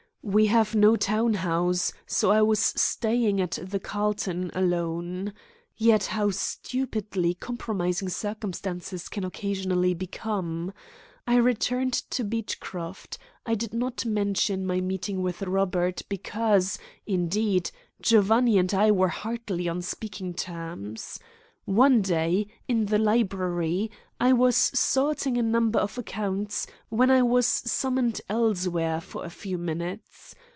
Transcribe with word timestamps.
We 0.23 0.45
have 0.45 0.75
no 0.75 0.95
town 0.95 1.33
house, 1.33 1.91
so 2.05 2.29
I 2.29 2.43
was 2.43 2.59
staying 2.59 3.41
at 3.41 3.57
the 3.63 3.79
Carlton 3.79 4.51
alone. 4.53 5.33
Yet 5.75 6.05
how 6.05 6.29
stupidly 6.29 7.33
compromising 7.33 8.07
circumstances 8.09 9.09
can 9.09 9.23
occasionally 9.23 9.95
become! 9.95 10.73
I 11.25 11.37
returned 11.37 11.93
to 12.11 12.23
Beechcroft. 12.23 13.17
I 13.47 13.55
did 13.55 13.73
not 13.73 14.05
mention 14.05 14.63
my 14.63 14.79
meeting 14.79 15.23
with 15.23 15.41
Robert 15.41 16.03
because, 16.07 16.77
indeed, 17.07 17.71
Giovanni 17.99 18.59
and 18.59 18.71
I 18.75 18.91
were 18.91 19.07
hardly 19.09 19.67
on 19.67 19.81
speaking 19.81 20.35
terms. 20.35 21.19
One 21.65 22.01
day, 22.01 22.47
in 22.67 22.87
the 22.87 22.97
library, 22.97 23.91
I 24.19 24.33
was 24.33 24.55
sorting 24.57 25.37
a 25.37 25.43
number 25.43 25.77
of 25.79 25.95
accounts, 25.97 26.65
when 26.89 27.11
I 27.11 27.21
was 27.21 27.45
summoned 27.45 28.19
elsewhere 28.27 28.99
for 28.99 29.23
a 29.23 29.29
few 29.29 29.59
minutes. 29.59 30.35